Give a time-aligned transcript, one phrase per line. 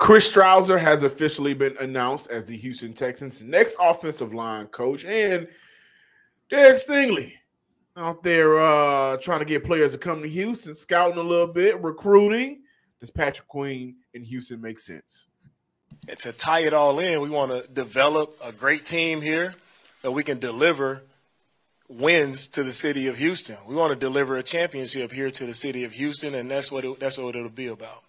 [0.00, 5.46] Chris Strausser has officially been announced as the Houston Texans' next offensive line coach, and
[6.48, 7.34] Derek Stingley
[7.94, 11.78] out there uh, trying to get players to come to Houston, scouting a little bit,
[11.82, 12.62] recruiting.
[12.98, 15.26] Does Patrick Queen in Houston make sense?
[16.08, 19.52] And to tie it all in, we want to develop a great team here
[20.00, 21.02] that we can deliver
[21.90, 23.58] wins to the city of Houston.
[23.68, 26.86] We want to deliver a championship here to the city of Houston, and that's what
[26.86, 28.04] it, that's what it'll be about.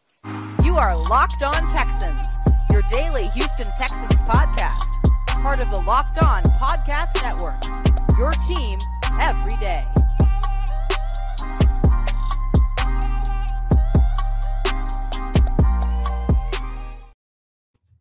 [0.72, 2.28] You are Locked On Texans,
[2.72, 4.86] your daily Houston Texans podcast,
[5.44, 7.62] part of the Locked On Podcast Network.
[8.18, 8.80] Your team
[9.20, 9.86] every day.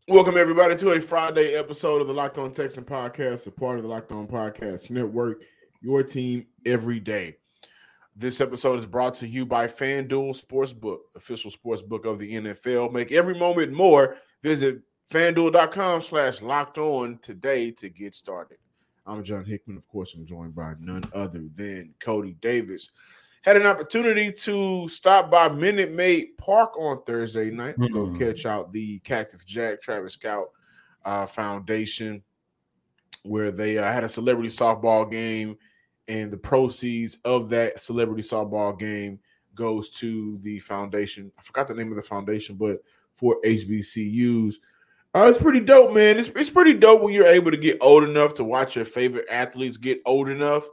[0.06, 3.82] Welcome everybody to a Friday episode of the Locked On Texan podcast, a part of
[3.82, 5.42] the Locked On Podcast Network.
[5.82, 7.39] Your team every day.
[8.16, 12.92] This episode is brought to you by FanDuel Sportsbook, official sportsbook of the NFL.
[12.92, 14.16] Make every moment more.
[14.42, 18.58] Visit fanduel.com slash locked on today to get started.
[19.06, 19.76] I'm John Hickman.
[19.76, 22.90] Of course, I'm joined by none other than Coty Davis.
[23.42, 28.18] Had an opportunity to stop by Minute Maid Park on Thursday night to go Mm.
[28.18, 30.48] catch out the Cactus Jack Travis Scott
[31.06, 32.22] uh, Foundation,
[33.22, 35.56] where they uh, had a celebrity softball game,
[36.10, 39.20] and the proceeds of that celebrity softball game
[39.54, 41.30] goes to the foundation.
[41.38, 42.82] I forgot the name of the foundation, but
[43.14, 44.54] for HBCUs.
[45.14, 46.18] Uh, it's pretty dope, man.
[46.18, 49.26] It's, it's pretty dope when you're able to get old enough to watch your favorite
[49.30, 50.64] athletes get old enough.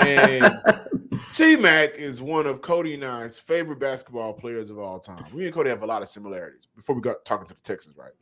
[0.00, 0.44] And
[1.36, 5.24] T Mac is one of Coty and I's favorite basketball players of all time.
[5.32, 7.96] We and Coty have a lot of similarities before we got talking to the Texans,
[7.96, 8.12] right?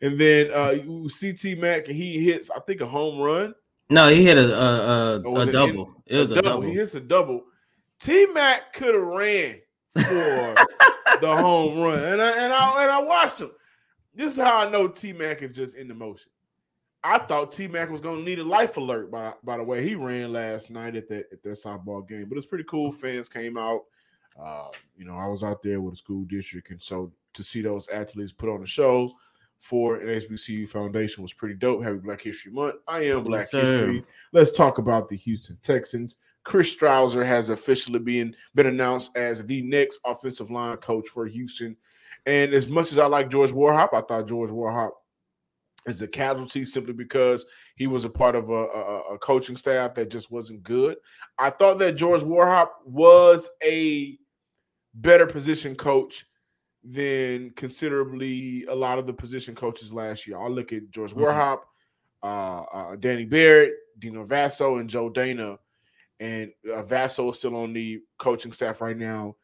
[0.00, 3.54] And then uh, you see T Mac, and he hits, I think, a home run.
[3.90, 5.94] No, he hit a a, a, a it double.
[6.06, 6.62] it was a double.
[6.62, 7.44] He hits a double.
[8.00, 9.60] T Mac could have ran
[9.94, 10.54] for
[11.20, 13.50] the home run, and I and I and I watched him.
[14.14, 16.30] This is how I know T Mac is just in the motion.
[17.02, 19.82] I thought T Mac was going to need a life alert by, by the way
[19.82, 22.90] he ran last night at that at that softball game, but it's pretty cool.
[22.90, 23.82] Fans came out.
[24.40, 27.62] Uh, you know, I was out there with the school district, and so to see
[27.62, 29.10] those athletes put on a show
[29.58, 31.82] for an HBCU foundation was pretty dope.
[31.82, 32.76] Happy Black History Month.
[32.86, 33.62] I am Black Yes.
[33.62, 34.04] History.
[34.32, 36.16] Let's talk about the Houston Texans.
[36.44, 41.76] Chris Strausser has officially been been announced as the next offensive line coach for Houston.
[42.26, 44.90] And as much as I like George Warhop, I thought George Warhop
[45.86, 47.44] is a casualty simply because
[47.76, 50.96] he was a part of a, a, a coaching staff that just wasn't good.
[51.38, 54.18] I thought that George Warhop was a
[54.94, 56.26] better position coach
[56.84, 60.38] than considerably a lot of the position coaches last year.
[60.38, 61.20] I'll look at George Mhm.
[61.22, 61.60] Warhop,
[62.22, 65.58] uh, uh, Danny Barrett, Dino Vasso, and Joe Dana.
[66.20, 69.36] And uh, Vasso is still on the coaching staff right now.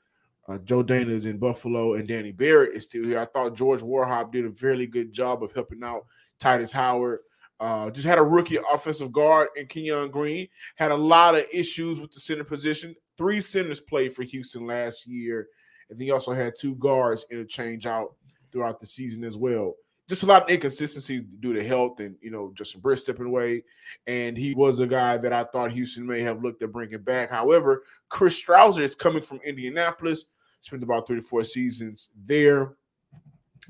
[0.48, 3.18] Uh, Joe Dana is in Buffalo, and Danny Barrett is still here.
[3.18, 6.04] I thought George Warhop did a fairly good job of helping out
[6.40, 7.20] Tytus Howard.
[7.60, 10.48] Uh, just had a rookie offensive guard in Kenyon Green.
[10.74, 12.94] Had a lot of issues with the center position.
[13.16, 15.48] Three centers played for Houston last year,
[15.94, 18.14] and then he also had two guards interchange out
[18.50, 19.74] throughout the season as well.
[20.08, 23.62] Just a lot of inconsistencies due to health and you know Justin Britt stepping away,
[24.08, 27.30] and he was a guy that I thought Houston may have looked at bringing back.
[27.30, 30.24] However, Chris Strausser is coming from Indianapolis,
[30.60, 32.72] spent about three to four seasons there,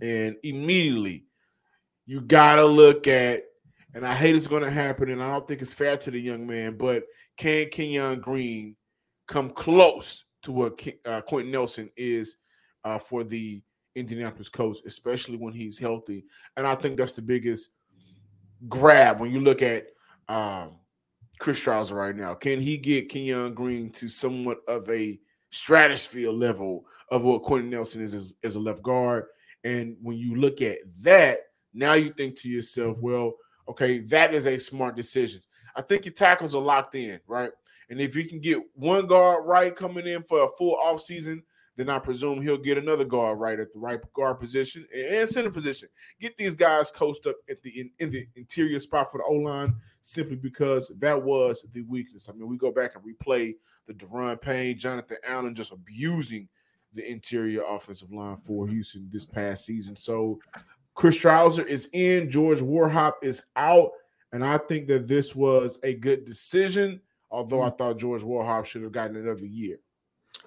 [0.00, 1.24] and immediately
[2.06, 3.42] you gotta look at.
[3.92, 6.20] And I hate it's going to happen, and I don't think it's fair to the
[6.20, 6.76] young man.
[6.76, 7.04] But
[7.36, 8.74] can Kenyon Green
[9.28, 12.37] come close to what uh, Quenton Nelson is
[12.84, 13.62] uh, for the
[13.94, 16.25] Indianapolis coach, especially when he's healthy?
[16.56, 17.71] And I think that's the biggest
[18.69, 19.88] grab when you look at
[20.28, 20.77] um,
[21.38, 22.34] Chris Strausser right now.
[22.34, 25.19] Can he get Kenyon Green to somewhat of a
[25.50, 29.27] stratosphere level of what Quenton Nelson is as, as a left guard?
[29.65, 31.38] And when you look at that,
[31.72, 33.34] now you think to yourself, well,
[33.69, 35.41] okay, that is a smart decision.
[35.75, 37.50] I think your tackles are locked in, right?
[37.91, 41.43] And if you can get one guard right coming in for a full offseason,
[41.77, 45.51] then I presume he'll get another guard right at the right guard position and center
[45.51, 45.89] position.
[46.21, 49.34] Get these guys coached up at the in, in the interior spot for the O
[49.34, 52.28] line simply because that was the weakness.
[52.28, 53.54] I mean, we go back and replay
[53.87, 56.48] the Daron Payne, Jonathan Allen just abusing
[56.95, 59.97] the interior offensive line for Houston this past season.
[59.97, 60.39] So
[60.95, 63.91] Chris Strausser is in, George Warhop is out,
[64.33, 67.01] and I think that this was a good decision.
[67.34, 69.78] Although I thought George Warhop should have gotten another year.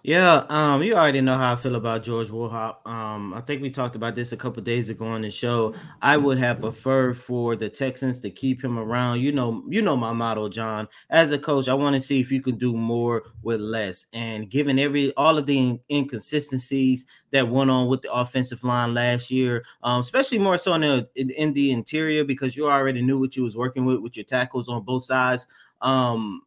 [0.04, 2.86] Yeah, um, you already know how I feel about George Warhop.
[2.88, 5.74] Um, I think we talked about this a couple days ago on the show.
[6.01, 9.19] I would have preferred for the Texans to keep him around.
[9.19, 10.88] You know, you know my motto, John.
[11.10, 14.06] As a coach, I want to see if you can do more with less.
[14.13, 19.30] And given every all of the inconsistencies that went on with the offensive line last
[19.30, 23.19] year, um, especially more so in the in, in the interior because you already knew
[23.19, 25.48] what you was working with with your tackles on both sides.
[25.81, 26.44] Um,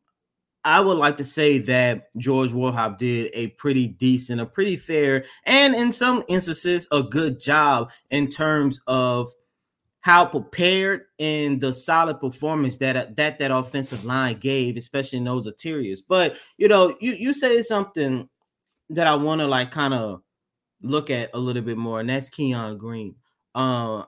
[0.64, 5.24] I would like to say that George Warhop did a pretty decent, a pretty fair,
[5.44, 9.32] and in some instances, a good job in terms of
[10.00, 15.46] how prepared and the solid performance that that that offensive line gave, especially in those
[15.46, 16.02] interiors.
[16.02, 18.28] But you know, you you say something
[18.90, 20.22] that I want to like kind of
[20.82, 23.14] look at a little bit more, and that's Keon Green.
[23.54, 24.04] Uh,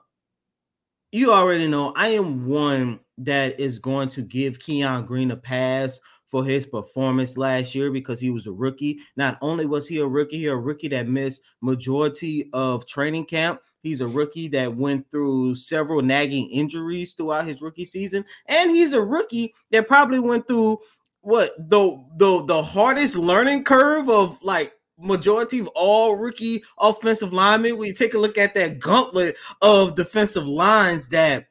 [1.11, 5.99] you already know I am one that is going to give Keon Green a pass
[6.33, 8.97] for his performance last year because he was a rookie.
[9.15, 13.61] Not only was he a rookie, he a rookie that missed majority of training camp.
[13.83, 18.93] He's a rookie that went through several nagging injuries throughout his rookie season, and he's
[18.93, 20.79] a rookie that probably went through
[21.21, 27.77] what the the the hardest learning curve of like majority of all rookie offensive linemen.
[27.77, 31.45] We take a look at that gauntlet of defensive lines that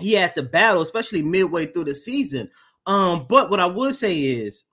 [0.00, 2.50] he had to battle, especially midway through the season.
[2.86, 4.64] Um, but what I would say is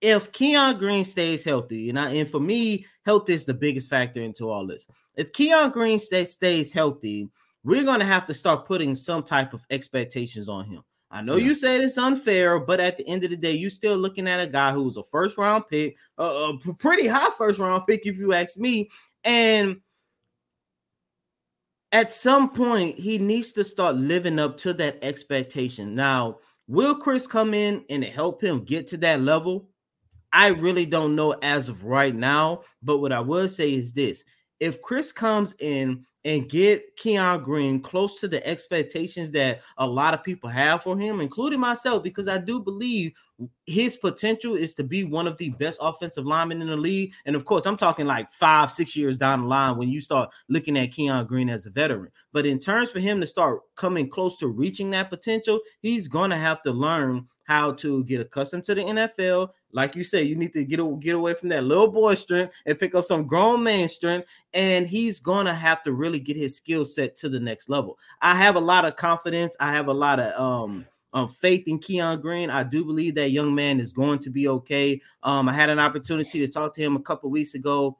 [0.00, 4.20] if Keon Green stays healthy, and I and for me, health is the biggest factor
[4.20, 4.86] into all this.
[5.16, 7.28] If Keon Green stay, stays healthy,
[7.64, 10.82] we're gonna have to start putting some type of expectations on him.
[11.10, 11.46] I know yeah.
[11.46, 14.40] you said it's unfair, but at the end of the day, you're still looking at
[14.40, 18.18] a guy who was a first round pick, a pretty high first round pick, if
[18.18, 18.90] you ask me.
[19.24, 19.80] And
[21.92, 25.94] at some point, he needs to start living up to that expectation.
[25.94, 29.70] Now, Will Chris come in and help him get to that level?
[30.32, 32.62] I really don't know as of right now.
[32.82, 34.24] But what I will say is this
[34.60, 40.12] if Chris comes in and get Keon Green close to the expectations that a lot
[40.12, 43.12] of people have for him, including myself, because I do believe
[43.64, 47.12] his potential is to be one of the best offensive linemen in the league.
[47.24, 50.28] And of course, I'm talking like five, six years down the line when you start
[50.50, 52.12] looking at Keon Green as a veteran.
[52.34, 56.28] But in terms for him to start coming close to reaching that potential, he's going
[56.28, 59.48] to have to learn how to get accustomed to the NFL.
[59.72, 62.78] Like you say, you need to get get away from that little boy strength and
[62.78, 64.26] pick up some grown man strength.
[64.54, 67.98] And he's gonna have to really get his skill set to the next level.
[68.22, 69.56] I have a lot of confidence.
[69.60, 72.50] I have a lot of um um, faith in Kenyon Green.
[72.50, 75.00] I do believe that young man is going to be okay.
[75.22, 77.96] Um, I had an opportunity to talk to him a couple weeks ago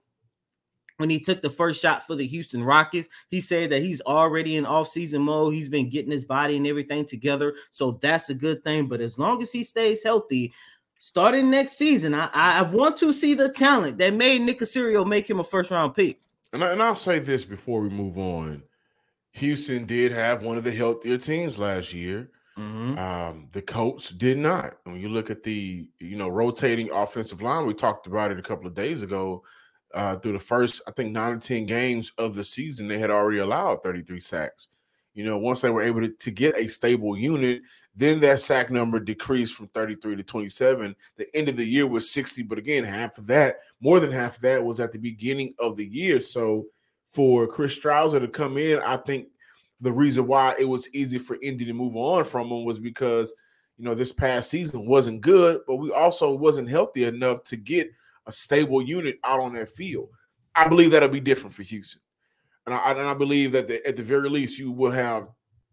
[0.99, 4.57] when he took the first shot for the Houston Rockets, he said that he's already
[4.57, 5.55] in off-season mode.
[5.55, 7.55] He's been getting his body and everything together.
[7.71, 8.89] So that's a good thing.
[8.89, 10.53] But as long as he stays healthy,
[10.99, 15.29] starting next season, I, I want to see the talent that made Nick Caserio make
[15.29, 16.21] him a first round pick.
[16.53, 18.63] And, I, and I'll say this before we move on.
[19.33, 22.31] Houston did have one of the healthier teams last year.
[22.59, 22.99] Mm-hmm.
[22.99, 24.79] Um, the Colts did not.
[24.85, 28.43] When you look at the you know rotating offensive line, we talked about it a
[28.43, 29.45] couple of days ago
[29.95, 33.11] uh, through the first, I think, nine or 10 games of the season, they had
[33.11, 34.69] already allowed 33 sacks.
[35.15, 37.63] You know, once they were able to, to get a stable unit,
[37.99, 40.95] then that sack number decreased from 33 to 27.
[41.17, 44.37] The end of the year was 60, but again, half of that, more than half
[44.37, 46.21] of that, was at the beginning of the year.
[46.21, 46.67] So
[47.11, 49.29] for Chris Strausser to come in, I think
[49.81, 53.33] the reason why it was easy for Indy to move on from him was because,
[53.77, 57.91] you know, this past season wasn't good, but we also wasn't healthy enough to get–
[58.29, 60.11] a stable unit out on that field.
[60.55, 62.01] I believe that'll be different for Houston.
[62.67, 65.29] And I, and I believe that the, at the very least, you will have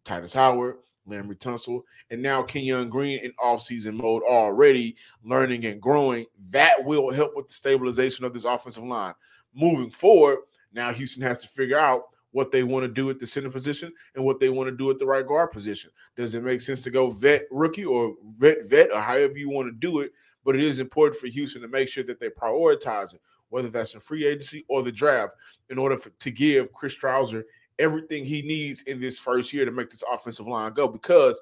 [0.06, 6.26] Tytus Howard, Laremy Tunsil, and now Kenyon Green in off-season mode already learning and growing.
[6.52, 9.14] That will help with the stabilization of this offensive line.
[9.54, 10.40] Moving forward,
[10.74, 13.94] now Houston has to figure out what they want to do at the center position
[14.16, 15.90] and what they want to do at the right guard position.
[16.18, 19.68] Does it make sense to go vet rookie or vet vet or however you want
[19.68, 20.12] to do it
[20.46, 23.96] but it is important for Houston to make sure that they prioritize it, whether that's
[23.96, 25.34] in free agency or the draft,
[25.70, 27.44] in order for, to give Chris Strausser
[27.79, 30.88] everything he needs in this first year to make this offensive line go.
[30.88, 31.41] Because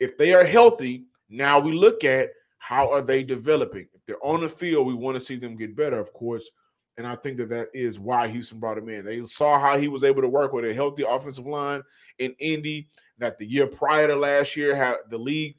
[0.00, 3.86] if they are healthy, now we look at how are they developing.
[3.92, 6.50] If they're on the field, we want to see them get better, of course.
[6.96, 9.04] And I think that that is why Houston brought him in.
[9.04, 11.82] They saw how he was able to work with a healthy offensive line
[12.18, 12.88] in Indy.
[13.18, 15.56] That the year prior to last year, had the league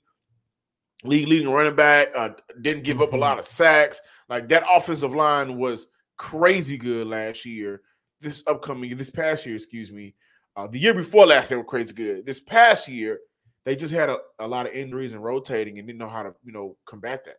[1.03, 2.29] league leading running back, uh,
[2.61, 3.39] didn't give up a lot mm-hmm.
[3.39, 4.01] of sacks.
[4.29, 7.81] Like that offensive line was crazy good last year.
[8.21, 10.15] This upcoming, this past year, excuse me,
[10.55, 12.25] uh, the year before last, they were crazy good.
[12.25, 13.19] This past year,
[13.65, 16.33] they just had a, a lot of injuries and rotating and didn't know how to,
[16.43, 17.37] you know, combat that.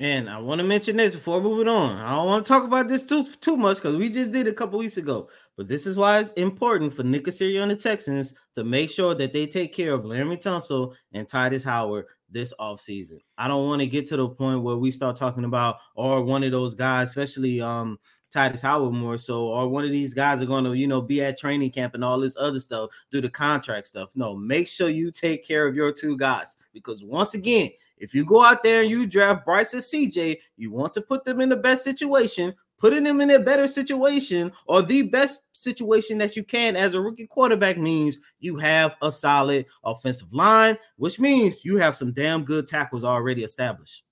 [0.00, 1.96] And I want to mention this before moving on.
[1.96, 4.52] I don't want to talk about this too too much because we just did a
[4.52, 5.28] couple weeks ago.
[5.56, 9.16] But this is why it's important for Nick Caserio and the Texans to make sure
[9.16, 13.18] that they take care of Laremy Tunsil and Tytus Howard this offseason.
[13.38, 16.44] I don't want to get to the point where we start talking about or one
[16.44, 17.98] of those guys, especially um
[18.34, 21.22] Tytus Howard more so, or one of these guys are going to, you know, be
[21.22, 24.10] at training camp and all this other stuff, do the contract stuff.
[24.14, 28.24] No, make sure you take care of your two guys because once again, if you
[28.24, 31.48] go out there and you draft Bryce or CJ, you want to put them in
[31.48, 36.44] the best situation, putting them in a better situation or the best situation that you
[36.44, 41.76] can as a rookie quarterback means you have a solid offensive line, which means you
[41.76, 44.04] have some damn good tackles already established.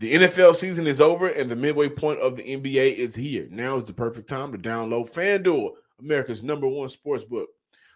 [0.00, 3.46] The NFL season is over and the midway point of the NBA is here.
[3.50, 7.50] Now is the perfect time to download FanDuel, America's number one sports book.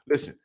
[0.07, 0.39] Listen,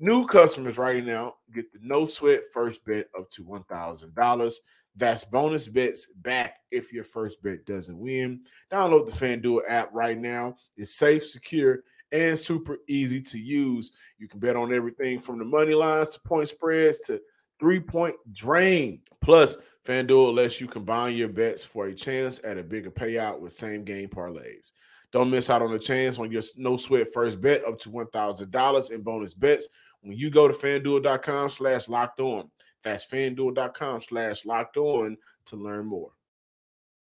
[0.00, 4.54] new customers right now get the no sweat first bet up to $1,000.
[4.96, 8.40] That's bonus bets back if your first bet doesn't win.
[8.72, 10.56] Download the FanDuel app right now.
[10.78, 11.80] It's safe, secure,
[12.12, 13.92] and super easy to use.
[14.16, 17.20] You can bet on everything from the money lines to point spreads to
[17.60, 19.00] three point drain.
[19.20, 23.52] Plus, FanDuel lets you combine your bets for a chance at a bigger payout with
[23.52, 24.72] same game parlays.
[25.12, 28.90] Don't miss out on the chance on your no sweat first bet up to $1,000
[28.90, 29.68] in bonus bets
[30.00, 32.50] when you go to fanduel.com slash locked on.
[32.82, 36.10] That's fanduel.com slash locked on to learn more.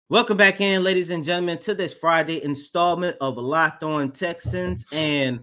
[0.08, 4.84] Welcome back in, ladies and gentlemen, to this Friday installment of Locked On Texans.
[4.92, 5.40] And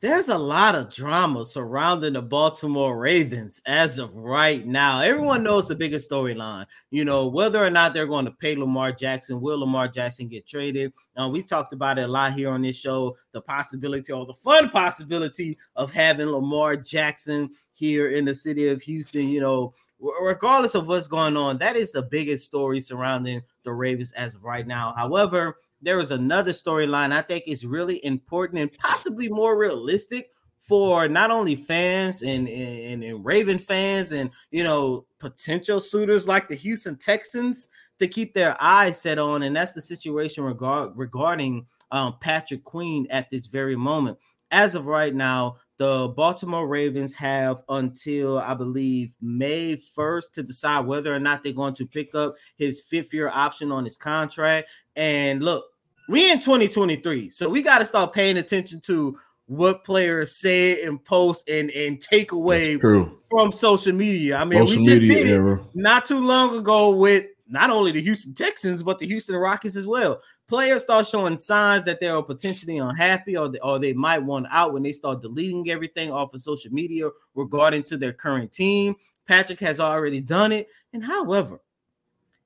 [0.00, 5.00] there's a lot of drama surrounding the Baltimore Ravens as of right now.
[5.00, 8.92] Everyone knows the biggest storyline, you know, whether or not they're going to pay Lamar
[8.92, 9.40] Jackson.
[9.40, 10.92] Will Lamar Jackson get traded?
[11.16, 14.34] Uh, we talked about it a lot here on this show the possibility or the
[14.34, 19.74] fun possibility of having Lamar Jackson here in the city of Houston, you know,
[20.20, 24.44] regardless of what's going on, that is the biggest story surrounding the Ravens as of
[24.44, 24.94] right now.
[24.96, 30.30] However, there is another storyline I think is really important and possibly more realistic
[30.60, 36.48] for not only fans and, and, and Raven fans and you know potential suitors like
[36.48, 37.68] the Houston Texans
[37.98, 43.06] to keep their eyes set on, and that's the situation regard, regarding um, Patrick Queen
[43.10, 44.18] at this very moment.
[44.50, 50.86] As of right now, the Baltimore Ravens have until I believe May 1st to decide
[50.86, 54.68] whether or not they're going to pick up his fifth year option on his contract.
[54.96, 55.64] And look,
[56.08, 59.16] we in 2023, so we got to start paying attention to
[59.46, 64.36] what players say and post and and take away from social media.
[64.36, 65.64] I mean, social we just did era.
[65.74, 69.86] not too long ago with not only the Houston Texans but the Houston Rockets as
[69.86, 74.22] well players start showing signs that they are potentially unhappy or they, or they might
[74.22, 78.50] want out when they start deleting everything off of social media regarding to their current
[78.50, 78.96] team.
[79.26, 80.68] Patrick has already done it.
[80.92, 81.60] And however,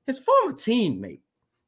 [0.05, 1.21] his former teammate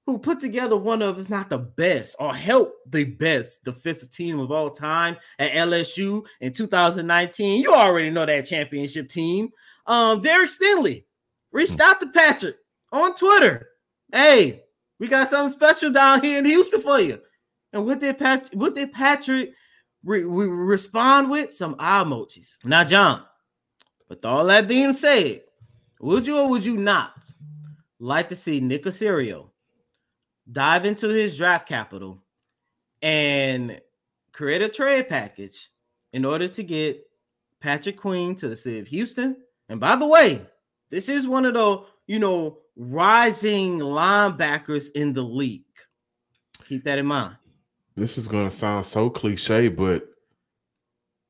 [0.05, 4.39] who put together one of, if not the best, or helped the best defensive team
[4.39, 7.61] of all time at LSU in 2019.
[7.61, 9.49] You already know that championship team.
[9.87, 11.05] Um, Derek Stingley
[11.51, 12.57] reached out to Patrick
[12.91, 13.69] on Twitter.
[14.11, 14.64] Hey,
[14.99, 17.21] we got something special down here in Houston for you.
[17.73, 19.53] And what did Patrick, what did Patrick
[20.03, 21.51] re- re- respond with?
[21.51, 22.63] Some eye emojis.
[22.63, 23.23] Now, John,
[24.07, 25.41] with all that being said,
[25.99, 27.25] would you or would you not
[27.99, 29.49] like to see Nick Caserio
[30.49, 32.21] dive into his draft capital
[33.01, 33.79] and
[34.31, 35.69] create a trade package
[36.13, 37.05] in order to get
[37.59, 39.37] Patrick Queen to the city of Houston?
[39.67, 40.45] And by the way,
[40.91, 45.63] this is one of the, you know, rising linebackers in the league.
[46.67, 47.37] Keep that in mind.
[47.95, 50.05] This is going to sound so cliche, but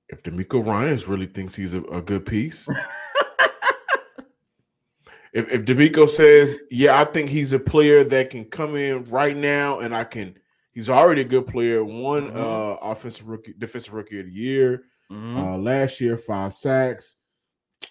[0.09, 2.67] if DeMeco Ryans really thinks he's a, a good piece,
[5.33, 9.37] if, if DeMeco says, "Yeah, I think he's a player that can come in right
[9.37, 10.37] now, and I can,"
[10.71, 11.83] he's already a good player.
[11.83, 12.37] One mm-hmm.
[12.37, 15.37] uh, offensive rookie, defensive rookie of the year mm-hmm.
[15.37, 17.15] uh, last year, five sacks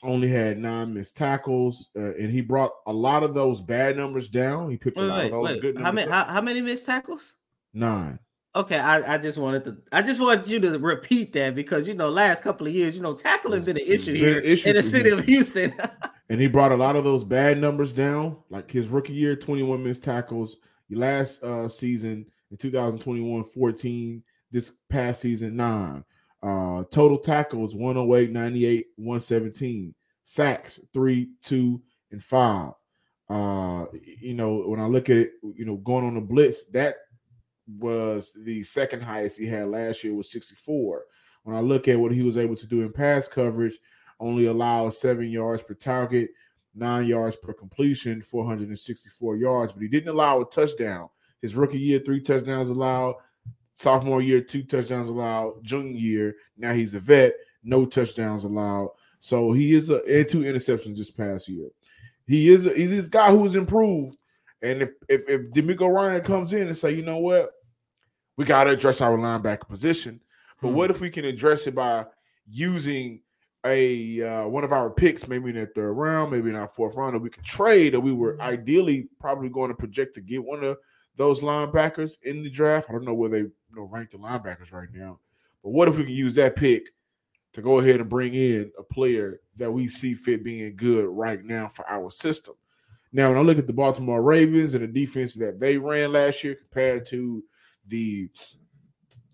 [0.02, 4.28] only had nine missed tackles, uh, and he brought a lot of those bad numbers
[4.28, 4.70] down.
[4.70, 5.60] He picked wait, a lot wait, of those wait.
[5.60, 5.84] good numbers.
[5.84, 6.10] How many?
[6.10, 7.34] How, how, many missed tackles?
[7.72, 8.18] Nine.
[8.56, 11.94] Okay, I, I just wanted to I just wanted you to repeat that because you
[11.94, 14.68] know last couple of years you know tackling been an issue been here an issue
[14.68, 15.74] in the city of Houston.
[16.28, 19.82] and he brought a lot of those bad numbers down, like his rookie year, 21
[19.82, 20.56] missed tackles.
[20.90, 24.22] Last uh, season in 2021, 14.
[24.52, 26.04] This past season, nine.
[26.44, 29.94] Uh, total tackles 108, 98, 117.
[30.24, 32.72] Sacks three, two, and five.
[33.28, 33.86] Uh,
[34.20, 36.96] you know, when I look at it, you know, going on the blitz, that
[37.78, 41.04] was the second highest he had last year was 64.
[41.44, 43.78] When I look at what he was able to do in pass coverage,
[44.20, 46.30] only allow seven yards per target.
[46.74, 51.08] nine yards per completion, 464 yards, but he didn't allow a touchdown.
[51.40, 53.14] His rookie year, three touchdowns allowed.
[53.74, 55.62] Sophomore year, two touchdowns allowed.
[55.62, 58.90] Junior year, now he's a vet, no touchdowns allowed.
[59.18, 61.68] So he is a and two interceptions this past year.
[62.26, 64.16] He is a, he's this guy who has improved.
[64.62, 67.50] And if if if DeMeco Ryan comes in and say, you know what,
[68.36, 70.20] we got to address our linebacker position,
[70.62, 70.74] but Hmm.
[70.74, 72.06] what if we can address it by
[72.48, 73.20] using
[73.66, 76.94] a uh, one of our picks, maybe in the third round, maybe in our fourth
[76.94, 80.44] round, that we could trade, or we were ideally probably going to project to get
[80.44, 80.76] one of
[81.16, 82.88] those linebackers in the draft.
[82.88, 85.18] I don't know where they you know, rank the linebackers right now,
[85.62, 86.90] but what if we can use that pick
[87.52, 91.44] to go ahead and bring in a player that we see fit being good right
[91.44, 92.54] now for our system?
[93.12, 96.42] Now, when I look at the Baltimore Ravens and the defense that they ran last
[96.42, 97.44] year compared to
[97.86, 98.28] the,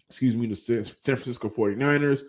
[0.06, 2.22] excuse me, the San Francisco 49ers,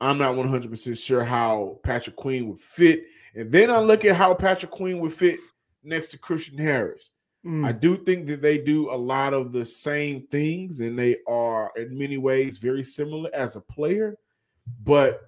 [0.00, 3.04] I'm not 100% sure how Patrick Queen would fit.
[3.34, 5.38] And then I look at how Patrick Queen would fit
[5.82, 7.10] next to Christian Harris.
[7.64, 11.70] I do think that they do a lot of the same things and they are
[11.76, 14.18] in many ways very similar as a player.
[14.82, 15.20] But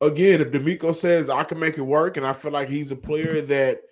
[0.00, 2.96] again, if DeMeco says I can make it work, and I feel like he's a
[2.96, 3.82] player that,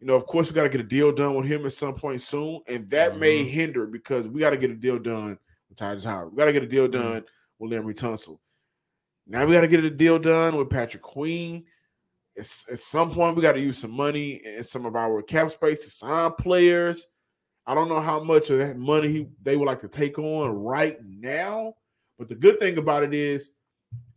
[0.00, 1.94] you know, of course we got to get a deal done with him at some
[1.94, 3.50] point soon, and that may Mhm.
[3.50, 6.32] hinder because we got to get a deal done with Tytus Howard.
[6.32, 7.24] We got to get a deal done
[7.58, 8.38] with Larry Tunsil.
[9.26, 11.64] Now we got to get a deal done with Patrick Queen.
[12.38, 15.50] It's, at some point, we got to use some money and some of our cap
[15.50, 17.06] space to sign players.
[17.66, 20.50] I don't know how much of that money he, they would like to take on
[20.52, 21.74] right now,
[22.18, 23.52] but the good thing about it is,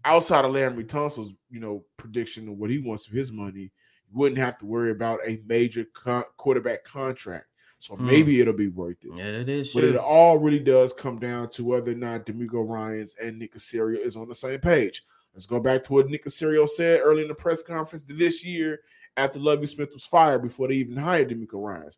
[0.06, 3.72] outside of Larry Tunsil's, you know, prediction of what he wants of his money,
[4.10, 7.48] you wouldn't have to worry about a major con- quarterback contract.
[7.80, 8.06] So Hmm.
[8.06, 9.12] maybe it'll be worth it.
[9.16, 12.68] Yeah, it is But it all really does come down to whether or not DeMeco
[12.68, 15.04] Ryans and Nick Caserio is on the same page.
[15.34, 18.82] Let's go back to what Nick Caserio said early in the press conference this year
[19.18, 21.98] after Lovie Smith was fired before they even hired DeMeco Ryans.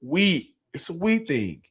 [0.00, 1.62] We, it's a we thing.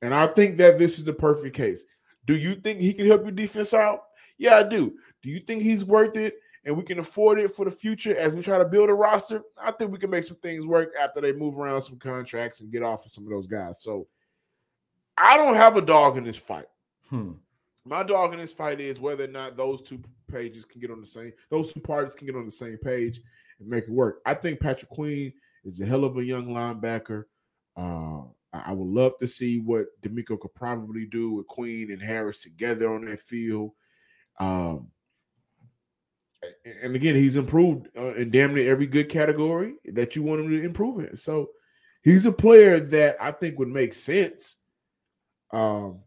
[0.00, 1.84] And I think that this is the perfect case.
[2.26, 4.02] Do you think he can help your defense out?
[4.38, 4.94] Yeah, I do.
[5.22, 8.34] Do you think he's worth it and we can afford it for the future as
[8.34, 9.42] we try to build a roster?
[9.60, 12.70] I think we can make some things work after they move around some contracts and
[12.70, 13.82] get off of some of those guys.
[13.82, 14.06] So
[15.16, 16.66] I don't have a dog in this fight.
[17.08, 17.32] Hmm.
[17.84, 21.00] My dog in this fight is whether or not those two pages can get on
[21.00, 23.20] the same, those two parties can get on the same page
[23.58, 24.20] and make it work.
[24.24, 25.32] I think Patrick Queen
[25.64, 27.24] is a hell of a young linebacker.
[27.76, 32.02] Uh, I I would love to see what DeMeco could probably do with Queen and
[32.02, 33.72] Harris together on that field.
[34.38, 34.88] Um,
[36.82, 40.50] and again, he's improved uh, in damn near every good category that you want him
[40.50, 41.16] to improve in.
[41.16, 41.50] So
[42.02, 44.58] he's a player that I think would make sense.
[45.52, 46.00] Um,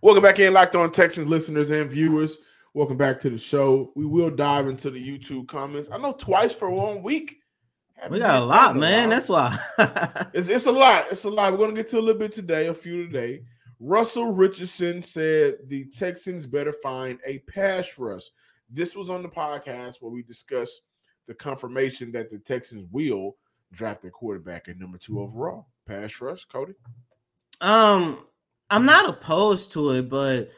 [0.00, 2.38] Welcome back in, locked on Texans listeners and viewers.
[2.72, 3.90] Welcome back to the show.
[3.96, 5.88] We will dive into the YouTube comments.
[5.90, 7.40] I know twice for one week.
[8.10, 9.08] We got a lot, man.
[9.08, 9.58] That's why.
[10.32, 11.06] It's, it's a lot.
[11.10, 11.52] It's a lot.
[11.52, 13.42] We're going to get to a little bit today, a few today.
[13.80, 18.24] Russell Richardson said the Texans better find a pass rush.
[18.70, 20.82] This was on the podcast where we discussed
[21.26, 23.36] the confirmation that the Texans will
[23.72, 25.66] draft their quarterback at number two overall.
[25.86, 26.74] Pass rush, Coty.
[27.60, 28.24] um,
[28.70, 30.50] I'm not opposed to it, but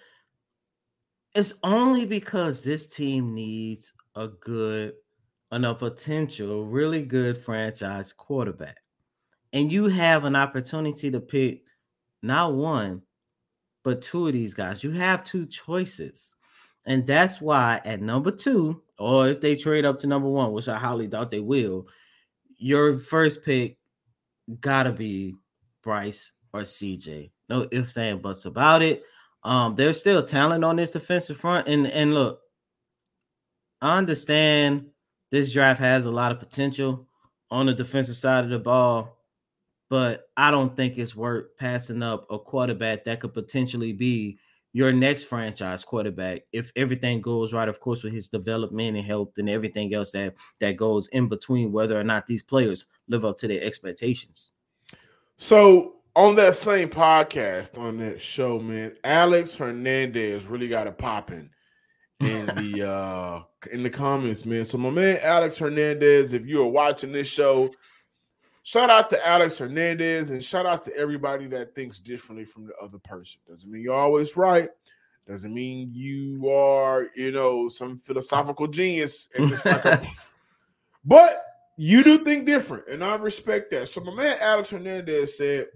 [1.35, 4.95] it's only because this team needs a good
[5.51, 8.79] and a potential really good franchise quarterback.
[9.53, 11.63] And you have an opportunity to pick
[12.23, 13.03] not one,
[13.83, 14.85] but two of these guys.
[14.85, 16.35] You have two choices.
[16.85, 20.69] And that's why at number two, or if they trade up to number one, which
[20.69, 21.89] I highly doubt they will,
[22.57, 23.79] your first pick
[24.61, 25.35] gotta be
[25.83, 27.31] Bryce or CJ.
[27.49, 29.05] No ifs and buts about it.
[29.43, 31.69] Um, there's still talent on this defensive front.
[31.69, 32.41] And and look,
[33.81, 34.87] I understand
[35.31, 37.07] this draft has a lot of potential
[37.51, 39.19] on the defensive side of the ball,
[39.89, 44.39] but I don't think it's worth passing up a quarterback that could potentially be
[44.73, 49.31] your next franchise quarterback if everything goes right of course with his development and health
[49.39, 53.39] and everything else that that goes in between whether or not these players live up
[53.39, 54.53] to their expectations.
[55.39, 61.49] So on that same podcast on that show man alex hernandez really got it popping
[62.21, 66.69] in the uh in the comments man so my man alex hernandez if you are
[66.69, 67.71] watching this show
[68.69, 72.75] shout out to Alex Hernandez and shout out to everybody that thinks differently from the
[72.83, 73.41] other person.
[73.49, 74.69] Doesn't mean you're always right.
[75.27, 79.31] Doesn't mean you are, you know, some philosophical genius.
[79.35, 80.07] And it's like a,
[81.05, 81.47] but
[81.79, 83.89] you do think different, and I respect that.
[83.89, 85.69] So my man Alex Hernandez said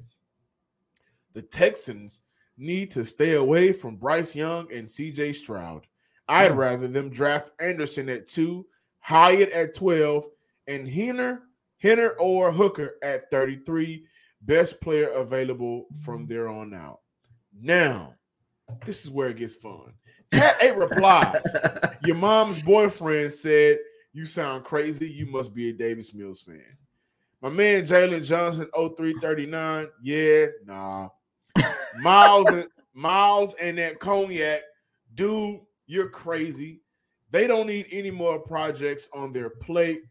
[1.33, 2.25] the Texans
[2.59, 5.87] need to stay away from Bryce Young and CJ Stroud.
[6.29, 6.59] I'd hmm.
[6.59, 8.67] rather them draft Anderson at two,
[9.01, 10.25] Hyatt at 12,
[10.69, 11.41] and Heener
[11.83, 14.05] Haener or Hooker at 33.
[14.41, 16.27] Best player available from hmm.
[16.27, 17.01] there on out.
[17.61, 18.15] Now,
[18.85, 19.93] this is where it gets fun.
[20.33, 21.41] Cat eight replies.
[22.05, 23.79] Your mom's boyfriend said,
[24.13, 25.09] You sound crazy.
[25.09, 26.65] You must be a Davis Mills fan.
[27.43, 29.89] My man Jalen Johnson, 0339.
[30.03, 31.09] Yeah, nah.
[32.01, 34.63] Miles and Miles and that cognac,
[35.15, 36.81] dude, you're crazy.
[37.31, 40.03] They don't need any more projects on their plate.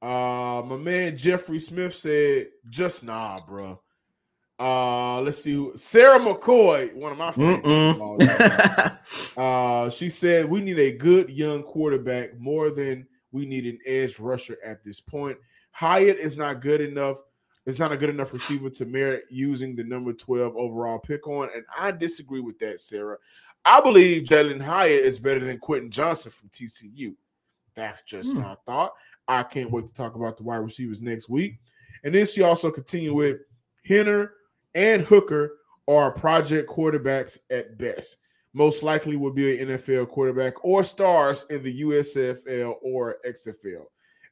[0.00, 3.80] Uh, my man Jeffrey Smith said, "Just nah, bro."
[4.60, 5.70] Uh, let's see.
[5.76, 9.34] Sarah McCoy, one of my favorites.
[9.36, 14.18] uh, she said, "We need a good young quarterback more than we need an edge
[14.18, 15.38] rusher at this point.
[15.72, 17.18] Hyatt is not good enough.
[17.66, 21.50] It's not a good enough receiver to merit using the number 12 overall pick on.
[21.54, 23.18] And I disagree with that, Sarah.
[23.64, 27.14] I believe Jalin Hyatt is better than Quentin Johnston from TCU.
[27.74, 28.40] That's just hmm.
[28.40, 28.92] my thought.
[29.26, 31.60] I can't wait to talk about the wide receivers next week.
[32.02, 33.38] And then she also continued with
[33.88, 34.30] Haener
[34.74, 38.16] and Hooker are project quarterbacks at best.
[38.54, 43.84] Most likely will be an NFL quarterback or stars in the USFL or XFL.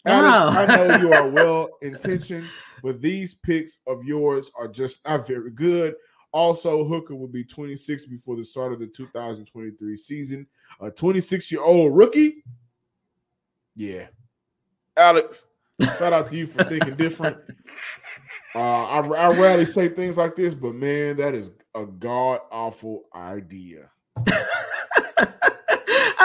[0.06, 2.46] Alex, I know you are well intentioned,
[2.82, 5.94] but these picks of yours are just not very good.
[6.36, 10.46] Also, Hooker will be 26 before the start of the 2023 season.
[10.82, 12.44] A 26 year old rookie.
[13.74, 14.08] Yeah,
[14.98, 15.46] Alex,
[15.80, 17.38] shout out to you for thinking different.
[18.54, 23.04] Uh, I, I rarely say things like this, but man, that is a god awful
[23.14, 23.88] idea.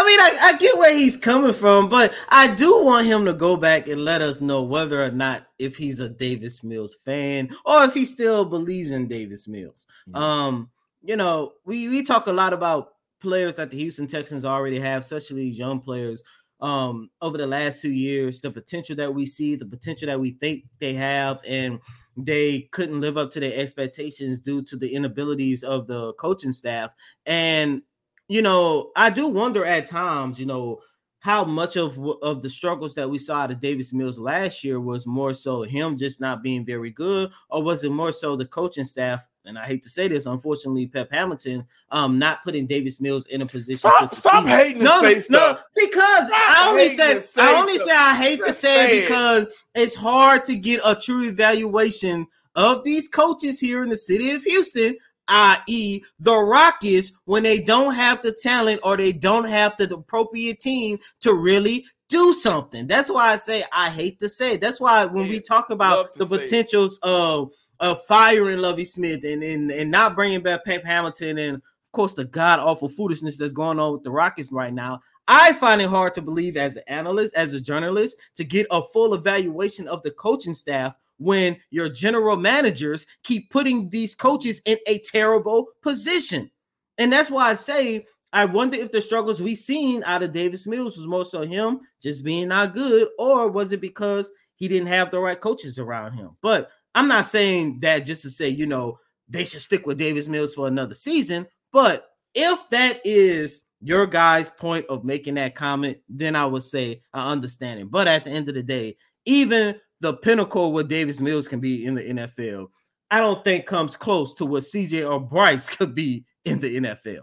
[0.02, 3.34] I mean, I, I, get where he's coming from, but I do want him to
[3.34, 7.56] go back and let us know whether or not if he's a Davis Mills fan
[7.66, 9.86] or if he still believes in Davis Mills.
[10.10, 10.18] Mm-hmm.
[10.18, 10.70] Um,
[11.04, 15.04] you know, we we talk a lot about players that the Houston Texans already have,
[15.04, 16.24] especially these young players
[16.62, 20.32] um, over the last two years, the potential that we see, the potential that we
[20.32, 21.80] think they have, and
[22.18, 26.90] they couldn't live up to their expectations due to the inabilities of the coaching staff.
[27.28, 27.84] And
[28.32, 30.80] you know, I do wonder at times, you know,
[31.20, 34.80] how much of of the struggles that we saw out of Davis Mills last year
[34.80, 38.46] was more so him just not being very good, or was it more so the
[38.46, 43.02] coaching staff and I hate to say this, unfortunately, Pep Hamilton, um, not putting Davis
[43.02, 47.24] Mills in a position stop, to stop hating no, no, because stop I only said
[47.38, 47.88] I only stuff.
[47.90, 49.02] say I hate Just to say, say it.
[49.08, 54.32] because it's hard to get a true evaluation of these coaches here in the city
[54.32, 54.96] of Houston,
[55.32, 60.60] i.e., the Rockets, when they don't have the talent or they don't have the appropriate
[60.60, 62.86] team to really do something.
[62.86, 64.54] That's why I say I hate to say.
[64.54, 64.62] It.
[64.62, 69.42] That's why when yeah, we talk about the potentials of of firing Lovie Smith and,
[69.42, 73.54] and and not bringing back Pep Hamilton and of course the god awful foolishness that's
[73.54, 75.00] going on with the Rockets right now.
[75.28, 78.84] I find it hard to believe as an analyst, as a journalist, to get a
[78.84, 84.78] full evaluation of the coaching staff when your general managers keep putting these coaches in
[84.88, 86.50] a terrible position.
[86.98, 90.66] And that's why I say I wonder if the struggles we've seen out of Davis
[90.66, 94.88] Mills was more so him just being not good, or was it because he didn't
[94.88, 96.32] have the right coaches around him?
[96.42, 100.28] But I'm not saying that just to say, you know, they should stick with Davis
[100.28, 101.46] Mills for another season.
[101.74, 107.02] But if that is your guy's point of making that comment, then I would say
[107.14, 107.92] I understand it.
[107.92, 111.86] But at the end of the day, even the pinnacle what Davis Mills can be
[111.86, 112.68] in the NFL,
[113.10, 117.22] I don't think comes close to what CJ or Bryce could be in the NFL.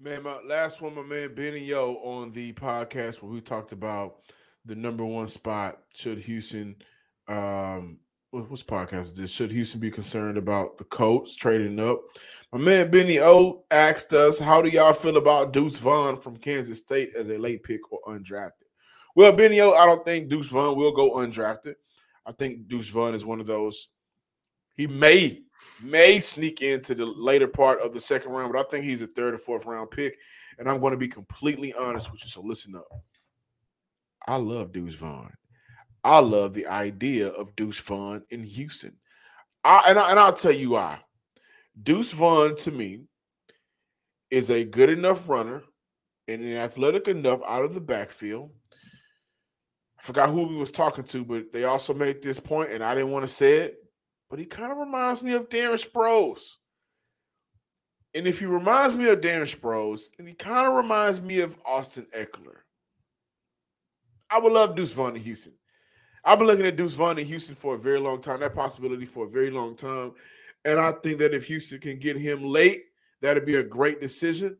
[0.00, 4.16] Man, my last one, my man Benny Yo on the podcast where we talked about
[4.64, 6.76] the number one spot should Houston
[7.26, 7.98] um
[8.30, 9.30] what's podcast this?
[9.30, 12.00] Should Houston be concerned about the Colts trading up?
[12.52, 16.78] My man Benny O asked us, "How do y'all feel about Deuce Vaughn from Kansas
[16.78, 18.68] State as a late pick or undrafted?"
[19.16, 21.74] Well, Benny O, I don't think Deuce Vaughn will go undrafted.
[22.28, 23.88] I think Deuce Vaughn is one of those.
[24.76, 25.40] He may
[25.82, 29.06] may sneak into the later part of the second round, but I think he's a
[29.06, 30.16] third or fourth round pick.
[30.58, 32.28] And I'm going to be completely honest with you.
[32.28, 32.86] So listen up.
[34.26, 35.32] I love Deuce Vaughn.
[36.04, 38.96] I love the idea of Deuce Vaughn in Houston.
[39.64, 40.98] I and, I, and I'll tell you why.
[41.80, 43.04] Deuce Vaughn to me
[44.30, 45.62] is a good enough runner
[46.26, 48.50] and athletic enough out of the backfield.
[49.98, 52.94] I forgot who we was talking to, but they also made this point, and I
[52.94, 53.78] didn't want to say it,
[54.30, 56.40] but he kind of reminds me of Darren Sproles.
[58.14, 61.58] And if he reminds me of Darren Sproles, then he kind of reminds me of
[61.66, 62.60] Austin Ekeler.
[64.30, 65.54] I would love Deuce Vaughn in Houston.
[66.24, 69.06] I've been looking at Deuce Vaughn in Houston for a very long time, that possibility
[69.06, 70.12] for a very long time.
[70.64, 72.84] And I think that if Houston can get him late,
[73.22, 74.58] that'd be a great decision.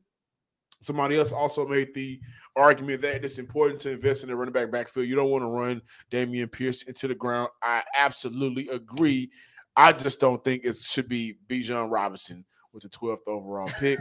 [0.81, 2.21] Somebody else also made the
[2.55, 5.09] argument that it's important to invest in the running back backfield.
[5.09, 7.49] You don't want to run Dameon Pierce into the ground.
[7.63, 9.31] I absolutely agree.
[9.77, 13.99] I just don't think it should be Bijan Robinson with the 12th overall pick.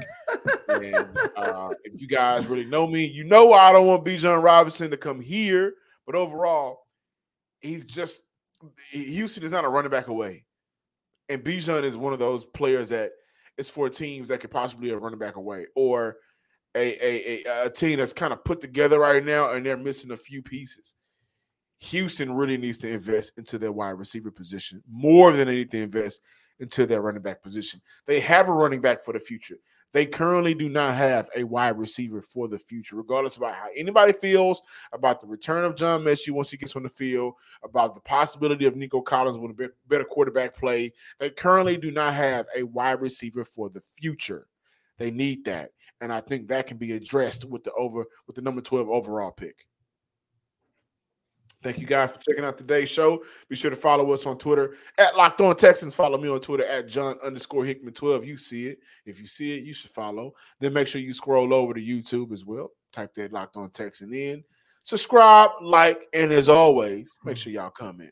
[0.69, 0.95] and
[1.35, 4.97] uh, if you guys really know me, you know I don't want Bijan Robinson to
[4.97, 5.73] come here.
[6.05, 6.79] But overall,
[7.59, 8.21] he's just
[8.91, 10.45] Houston is not a running back away.
[11.29, 13.11] And Bijan is one of those players that
[13.57, 16.17] is for teams that could possibly a running back away or
[16.77, 20.17] a, a, a, team that's kind of put together right now and they're missing a
[20.17, 20.93] few pieces.
[21.79, 25.81] Houston really needs to invest into their wide receiver position more than they need to
[25.81, 26.21] invest
[26.59, 27.81] into their running back position.
[28.05, 29.57] They have a running back for the future.
[29.93, 34.11] They currently do not have a wide receiver for the future, regardless about how anybody
[34.11, 34.61] feels
[34.91, 38.65] about the return of John Metchie once he gets on the field, about the possibility
[38.65, 40.93] of Nico Collins with a better quarterback play.
[41.19, 44.47] They currently do not have a wide receiver for the future.
[44.97, 48.41] They need that, and I think that can be addressed with the over with the
[48.41, 49.67] number twelve overall pick.
[51.63, 53.23] Thank you guys for checking out today's show.
[53.49, 55.95] Be sure to follow us on Twitter at Locked On Texans.
[55.95, 58.25] Follow me on Twitter at John underscore Hickman 12.
[58.25, 58.79] You see it.
[59.05, 60.33] If you see it, you should follow.
[60.59, 62.71] Then make sure you scroll over to YouTube as well.
[62.93, 64.43] Type that Locked On Texan in.
[64.83, 68.11] Subscribe, like, and as always, make sure y'all comment.